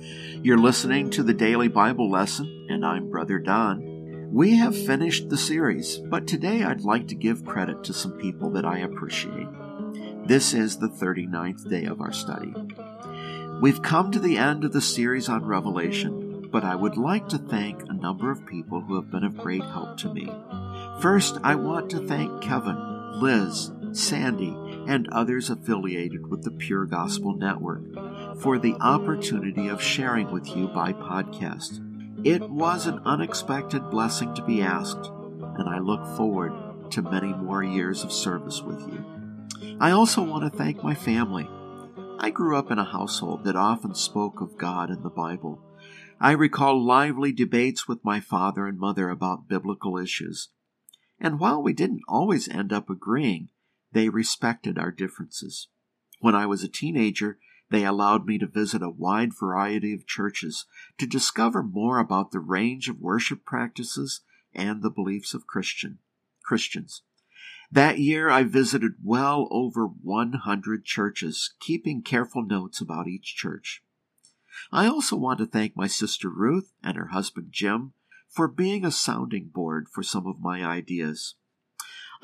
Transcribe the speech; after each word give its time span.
You're 0.00 0.58
listening 0.58 1.10
to 1.10 1.22
the 1.22 1.34
Daily 1.34 1.68
Bible 1.68 2.10
Lesson, 2.10 2.66
and 2.68 2.84
I'm 2.84 3.10
Brother 3.10 3.38
Don. 3.38 4.30
We 4.32 4.56
have 4.56 4.76
finished 4.76 5.28
the 5.28 5.38
series, 5.38 5.98
but 5.98 6.26
today 6.26 6.64
I'd 6.64 6.82
like 6.82 7.08
to 7.08 7.14
give 7.14 7.44
credit 7.44 7.84
to 7.84 7.92
some 7.92 8.12
people 8.12 8.50
that 8.50 8.64
I 8.64 8.78
appreciate. 8.78 9.46
This 10.26 10.52
is 10.52 10.78
the 10.78 10.88
39th 10.88 11.68
day 11.70 11.84
of 11.84 12.00
our 12.00 12.12
study. 12.12 12.52
We've 13.60 13.82
come 13.82 14.10
to 14.10 14.18
the 14.18 14.36
end 14.36 14.64
of 14.64 14.72
the 14.72 14.80
series 14.80 15.28
on 15.28 15.44
Revelation, 15.44 16.48
but 16.50 16.64
I 16.64 16.74
would 16.74 16.96
like 16.96 17.28
to 17.28 17.38
thank 17.38 17.82
a 17.82 17.94
number 17.94 18.30
of 18.30 18.46
people 18.46 18.80
who 18.80 18.96
have 18.96 19.10
been 19.10 19.24
of 19.24 19.38
great 19.38 19.64
help 19.64 19.96
to 19.98 20.12
me. 20.12 20.30
First, 21.00 21.38
I 21.42 21.54
want 21.54 21.90
to 21.90 22.06
thank 22.06 22.42
Kevin, 22.42 23.20
Liz, 23.20 23.70
Sandy, 23.92 24.56
and 24.88 25.08
others 25.08 25.48
affiliated 25.48 26.26
with 26.26 26.42
the 26.42 26.50
Pure 26.50 26.86
Gospel 26.86 27.34
Network 27.34 27.82
for 28.40 28.58
the 28.58 28.74
opportunity 28.80 29.68
of 29.68 29.82
sharing 29.82 30.30
with 30.30 30.46
you 30.56 30.68
by 30.68 30.92
podcast. 30.92 31.80
It 32.26 32.48
was 32.48 32.86
an 32.86 33.00
unexpected 33.04 33.90
blessing 33.90 34.34
to 34.34 34.44
be 34.44 34.62
asked, 34.62 35.10
and 35.58 35.68
I 35.68 35.78
look 35.78 36.04
forward 36.16 36.90
to 36.90 37.02
many 37.02 37.32
more 37.32 37.62
years 37.62 38.02
of 38.02 38.12
service 38.12 38.62
with 38.62 38.80
you. 38.80 39.04
I 39.80 39.90
also 39.90 40.22
want 40.22 40.50
to 40.50 40.56
thank 40.56 40.82
my 40.82 40.94
family. 40.94 41.48
I 42.18 42.30
grew 42.30 42.56
up 42.56 42.70
in 42.70 42.78
a 42.78 42.84
household 42.84 43.44
that 43.44 43.56
often 43.56 43.94
spoke 43.94 44.40
of 44.40 44.56
God 44.56 44.90
and 44.90 45.02
the 45.02 45.10
Bible. 45.10 45.60
I 46.20 46.32
recall 46.32 46.82
lively 46.82 47.32
debates 47.32 47.86
with 47.86 48.04
my 48.04 48.20
father 48.20 48.66
and 48.66 48.78
mother 48.78 49.10
about 49.10 49.48
biblical 49.48 49.98
issues. 49.98 50.48
And 51.20 51.38
while 51.38 51.62
we 51.62 51.72
didn't 51.72 52.02
always 52.08 52.48
end 52.48 52.72
up 52.72 52.88
agreeing, 52.88 53.48
they 53.92 54.08
respected 54.08 54.78
our 54.78 54.90
differences. 54.90 55.68
When 56.20 56.34
I 56.34 56.46
was 56.46 56.62
a 56.62 56.68
teenager, 56.68 57.38
they 57.74 57.84
allowed 57.84 58.24
me 58.24 58.38
to 58.38 58.46
visit 58.46 58.82
a 58.82 58.88
wide 58.88 59.32
variety 59.36 59.92
of 59.92 60.06
churches 60.06 60.64
to 60.96 61.08
discover 61.08 61.60
more 61.60 61.98
about 61.98 62.30
the 62.30 62.38
range 62.38 62.88
of 62.88 63.00
worship 63.00 63.44
practices 63.44 64.20
and 64.54 64.80
the 64.80 64.90
beliefs 64.90 65.34
of 65.34 65.48
Christian 65.48 65.98
Christians. 66.44 67.02
That 67.72 67.98
year 67.98 68.30
I 68.30 68.44
visited 68.44 68.92
well 69.02 69.48
over 69.50 69.86
100 69.88 70.84
churches, 70.84 71.54
keeping 71.58 72.02
careful 72.02 72.44
notes 72.44 72.80
about 72.80 73.08
each 73.08 73.34
church. 73.34 73.82
I 74.70 74.86
also 74.86 75.16
want 75.16 75.40
to 75.40 75.46
thank 75.46 75.76
my 75.76 75.88
sister 75.88 76.28
Ruth 76.28 76.72
and 76.80 76.96
her 76.96 77.08
husband 77.08 77.48
Jim 77.50 77.92
for 78.28 78.46
being 78.46 78.84
a 78.84 78.92
sounding 78.92 79.48
board 79.52 79.88
for 79.88 80.04
some 80.04 80.28
of 80.28 80.40
my 80.40 80.64
ideas. 80.64 81.34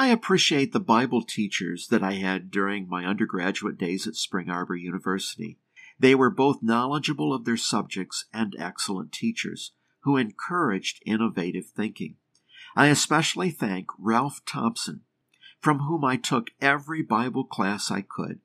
I 0.00 0.06
appreciate 0.06 0.72
the 0.72 0.80
Bible 0.80 1.20
teachers 1.20 1.88
that 1.88 2.02
I 2.02 2.12
had 2.12 2.50
during 2.50 2.88
my 2.88 3.04
undergraduate 3.04 3.76
days 3.76 4.06
at 4.06 4.14
Spring 4.14 4.48
Arbor 4.48 4.74
University. 4.74 5.58
They 5.98 6.14
were 6.14 6.30
both 6.30 6.62
knowledgeable 6.62 7.34
of 7.34 7.44
their 7.44 7.58
subjects 7.58 8.24
and 8.32 8.56
excellent 8.58 9.12
teachers 9.12 9.72
who 10.04 10.16
encouraged 10.16 11.02
innovative 11.04 11.66
thinking. 11.66 12.16
I 12.74 12.86
especially 12.86 13.50
thank 13.50 13.88
Ralph 13.98 14.40
Thompson, 14.46 15.02
from 15.60 15.80
whom 15.80 16.02
I 16.02 16.16
took 16.16 16.46
every 16.62 17.02
Bible 17.02 17.44
class 17.44 17.90
I 17.90 18.00
could. 18.00 18.40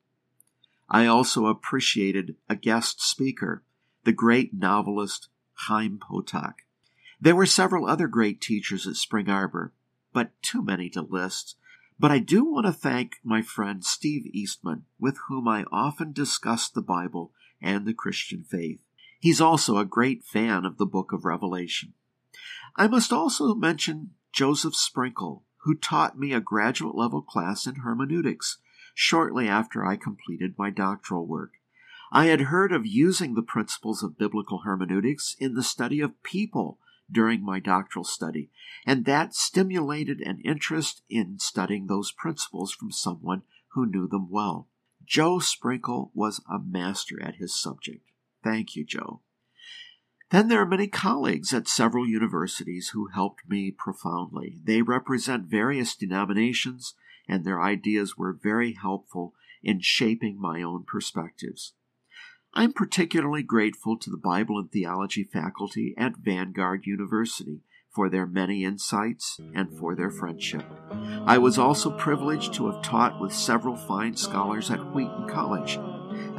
I 0.90 1.06
also 1.06 1.46
appreciated 1.46 2.36
a 2.50 2.56
guest 2.56 3.00
speaker, 3.00 3.62
the 4.04 4.12
great 4.12 4.52
novelist 4.52 5.28
Chaim 5.54 5.98
Potok. 5.98 6.56
There 7.18 7.34
were 7.34 7.46
several 7.46 7.86
other 7.86 8.08
great 8.08 8.42
teachers 8.42 8.86
at 8.86 8.96
Spring 8.96 9.30
Arbor, 9.30 9.72
but 10.16 10.30
too 10.40 10.62
many 10.62 10.88
to 10.88 11.02
list. 11.02 11.56
But 11.98 12.10
I 12.10 12.20
do 12.20 12.42
want 12.42 12.64
to 12.64 12.72
thank 12.72 13.16
my 13.22 13.42
friend 13.42 13.84
Steve 13.84 14.24
Eastman, 14.32 14.84
with 14.98 15.18
whom 15.28 15.46
I 15.46 15.66
often 15.70 16.12
discuss 16.12 16.70
the 16.70 16.80
Bible 16.80 17.32
and 17.60 17.84
the 17.84 17.92
Christian 17.92 18.42
faith. 18.42 18.80
He's 19.20 19.42
also 19.42 19.76
a 19.76 19.84
great 19.84 20.24
fan 20.24 20.64
of 20.64 20.78
the 20.78 20.86
book 20.86 21.12
of 21.12 21.26
Revelation. 21.26 21.92
I 22.76 22.86
must 22.86 23.12
also 23.12 23.54
mention 23.54 24.12
Joseph 24.32 24.74
Sprinkle, 24.74 25.44
who 25.64 25.74
taught 25.74 26.18
me 26.18 26.32
a 26.32 26.40
graduate 26.40 26.94
level 26.94 27.20
class 27.20 27.66
in 27.66 27.80
hermeneutics 27.80 28.56
shortly 28.94 29.46
after 29.46 29.84
I 29.84 29.96
completed 29.96 30.54
my 30.56 30.70
doctoral 30.70 31.26
work. 31.26 31.52
I 32.10 32.24
had 32.28 32.40
heard 32.40 32.72
of 32.72 32.86
using 32.86 33.34
the 33.34 33.42
principles 33.42 34.02
of 34.02 34.16
biblical 34.16 34.60
hermeneutics 34.60 35.36
in 35.38 35.52
the 35.52 35.62
study 35.62 36.00
of 36.00 36.22
people 36.22 36.78
during 37.10 37.44
my 37.44 37.60
doctoral 37.60 38.04
study, 38.04 38.50
and 38.86 39.04
that 39.04 39.34
stimulated 39.34 40.20
an 40.20 40.40
interest 40.44 41.02
in 41.08 41.38
studying 41.38 41.86
those 41.86 42.12
principles 42.12 42.72
from 42.72 42.90
someone 42.90 43.42
who 43.68 43.86
knew 43.86 44.08
them 44.08 44.28
well. 44.30 44.68
Joe 45.04 45.38
Sprinkle 45.38 46.10
was 46.14 46.40
a 46.50 46.58
master 46.58 47.22
at 47.22 47.36
his 47.36 47.54
subject. 47.54 48.04
Thank 48.42 48.74
you, 48.74 48.84
Joe. 48.84 49.20
Then 50.30 50.48
there 50.48 50.60
are 50.60 50.66
many 50.66 50.88
colleagues 50.88 51.54
at 51.54 51.68
several 51.68 52.06
universities 52.06 52.90
who 52.92 53.08
helped 53.08 53.48
me 53.48 53.70
profoundly. 53.70 54.58
They 54.64 54.82
represent 54.82 55.46
various 55.46 55.94
denominations, 55.94 56.94
and 57.28 57.44
their 57.44 57.62
ideas 57.62 58.16
were 58.16 58.32
very 58.32 58.72
helpful 58.72 59.34
in 59.62 59.80
shaping 59.80 60.40
my 60.40 60.62
own 60.62 60.84
perspectives. 60.84 61.74
I'm 62.58 62.72
particularly 62.72 63.42
grateful 63.42 63.98
to 63.98 64.08
the 64.08 64.16
Bible 64.16 64.58
and 64.58 64.72
Theology 64.72 65.24
faculty 65.24 65.94
at 65.98 66.16
Vanguard 66.16 66.86
University 66.86 67.60
for 67.90 68.08
their 68.08 68.26
many 68.26 68.64
insights 68.64 69.38
and 69.54 69.70
for 69.76 69.94
their 69.94 70.10
friendship. 70.10 70.64
I 71.26 71.36
was 71.36 71.58
also 71.58 71.90
privileged 71.90 72.54
to 72.54 72.70
have 72.70 72.80
taught 72.80 73.20
with 73.20 73.34
several 73.34 73.76
fine 73.76 74.16
scholars 74.16 74.70
at 74.70 74.94
Wheaton 74.94 75.28
College, 75.28 75.78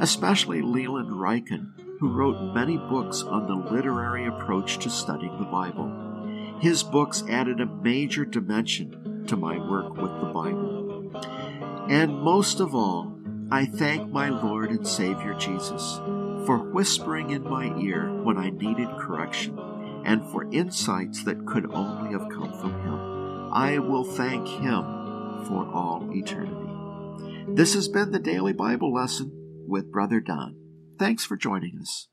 especially 0.00 0.60
Leland 0.60 1.10
Ryken, 1.12 1.70
who 2.00 2.10
wrote 2.10 2.52
many 2.52 2.76
books 2.76 3.22
on 3.22 3.46
the 3.46 3.72
literary 3.72 4.26
approach 4.26 4.78
to 4.80 4.90
studying 4.90 5.38
the 5.38 5.44
Bible. 5.44 6.58
His 6.60 6.82
books 6.82 7.22
added 7.28 7.60
a 7.60 7.66
major 7.66 8.24
dimension 8.24 9.24
to 9.28 9.36
my 9.36 9.56
work 9.56 9.94
with 9.94 10.18
the 10.18 10.32
Bible. 10.34 11.12
And 11.88 12.18
most 12.18 12.58
of 12.58 12.74
all, 12.74 13.17
I 13.50 13.64
thank 13.64 14.10
my 14.10 14.28
Lord 14.28 14.70
and 14.70 14.86
Savior 14.86 15.34
Jesus 15.34 15.96
for 16.44 16.58
whispering 16.58 17.30
in 17.30 17.42
my 17.44 17.74
ear 17.78 18.12
when 18.22 18.36
I 18.36 18.50
needed 18.50 18.88
correction 18.98 19.58
and 20.04 20.22
for 20.30 20.50
insights 20.52 21.24
that 21.24 21.46
could 21.46 21.70
only 21.72 22.12
have 22.12 22.28
come 22.30 22.52
from 22.60 22.72
Him. 22.82 23.50
I 23.52 23.78
will 23.78 24.04
thank 24.04 24.46
Him 24.46 25.46
for 25.46 25.66
all 25.72 26.08
eternity. 26.12 27.54
This 27.54 27.72
has 27.72 27.88
been 27.88 28.12
the 28.12 28.18
Daily 28.18 28.52
Bible 28.52 28.92
Lesson 28.92 29.32
with 29.66 29.90
Brother 29.90 30.20
Don. 30.20 30.56
Thanks 30.98 31.24
for 31.24 31.36
joining 31.36 31.78
us. 31.80 32.08